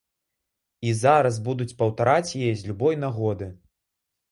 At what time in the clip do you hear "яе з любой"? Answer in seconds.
2.41-3.01